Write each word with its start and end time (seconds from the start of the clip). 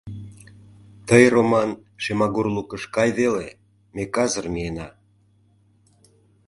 —Тый, 1.07 1.23
Роман, 1.33 1.69
Шемагур 2.03 2.47
лукыш 2.55 2.83
кай 2.95 3.09
веле, 3.19 3.47
ме 3.95 4.03
казыр 4.15 4.45
миена. 4.53 4.87